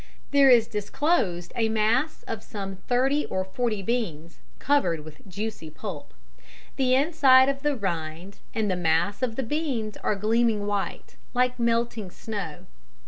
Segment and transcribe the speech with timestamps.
[0.31, 6.15] There is disclosed a mass of some thirty or forty beans, covered with juicy pulp.
[6.75, 12.09] The inside of the rind and the mass of beans are gleaming white, like melting
[12.09, 12.65] snow.